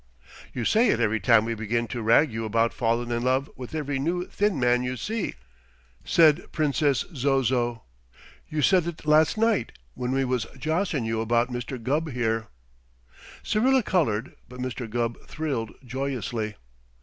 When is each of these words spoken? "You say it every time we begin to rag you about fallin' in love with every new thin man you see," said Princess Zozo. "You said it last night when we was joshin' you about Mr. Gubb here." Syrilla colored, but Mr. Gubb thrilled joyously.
"You 0.51 0.65
say 0.65 0.87
it 0.89 0.99
every 0.99 1.19
time 1.19 1.45
we 1.45 1.53
begin 1.53 1.87
to 1.89 2.01
rag 2.01 2.33
you 2.33 2.43
about 2.43 2.73
fallin' 2.73 3.11
in 3.11 3.21
love 3.21 3.51
with 3.55 3.75
every 3.75 3.99
new 3.99 4.25
thin 4.25 4.59
man 4.59 4.81
you 4.81 4.97
see," 4.97 5.35
said 6.03 6.51
Princess 6.51 7.05
Zozo. 7.13 7.83
"You 8.49 8.63
said 8.63 8.87
it 8.87 9.05
last 9.05 9.37
night 9.37 9.73
when 9.93 10.11
we 10.11 10.25
was 10.25 10.47
joshin' 10.57 11.05
you 11.05 11.21
about 11.21 11.51
Mr. 11.53 11.77
Gubb 11.79 12.09
here." 12.13 12.47
Syrilla 13.43 13.83
colored, 13.83 14.35
but 14.49 14.59
Mr. 14.59 14.89
Gubb 14.89 15.19
thrilled 15.27 15.71
joyously. 15.85 16.55